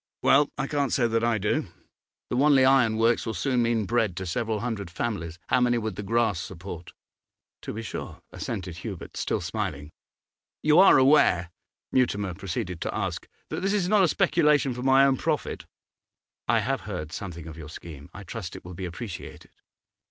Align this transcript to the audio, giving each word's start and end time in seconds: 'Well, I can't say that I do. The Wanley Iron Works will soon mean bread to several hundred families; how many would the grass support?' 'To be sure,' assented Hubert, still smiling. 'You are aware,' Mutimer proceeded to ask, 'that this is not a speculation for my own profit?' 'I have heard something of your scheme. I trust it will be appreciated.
'Well, 0.23 0.49
I 0.57 0.65
can't 0.65 0.91
say 0.91 1.05
that 1.05 1.23
I 1.23 1.37
do. 1.37 1.67
The 2.31 2.35
Wanley 2.35 2.65
Iron 2.65 2.97
Works 2.97 3.27
will 3.27 3.35
soon 3.35 3.61
mean 3.61 3.85
bread 3.85 4.17
to 4.17 4.25
several 4.25 4.61
hundred 4.61 4.89
families; 4.89 5.37
how 5.49 5.61
many 5.61 5.77
would 5.77 5.95
the 5.95 6.01
grass 6.01 6.39
support?' 6.39 6.93
'To 7.61 7.71
be 7.73 7.83
sure,' 7.83 8.19
assented 8.31 8.77
Hubert, 8.77 9.15
still 9.15 9.41
smiling. 9.41 9.91
'You 10.63 10.79
are 10.79 10.97
aware,' 10.97 11.51
Mutimer 11.91 12.33
proceeded 12.33 12.81
to 12.81 12.95
ask, 12.95 13.27
'that 13.49 13.61
this 13.61 13.73
is 13.73 13.87
not 13.87 14.01
a 14.01 14.07
speculation 14.07 14.73
for 14.73 14.81
my 14.81 15.05
own 15.05 15.17
profit?' 15.17 15.67
'I 16.47 16.59
have 16.61 16.81
heard 16.81 17.11
something 17.11 17.45
of 17.45 17.55
your 17.55 17.69
scheme. 17.69 18.09
I 18.11 18.23
trust 18.23 18.55
it 18.55 18.65
will 18.65 18.73
be 18.73 18.85
appreciated. 18.85 19.51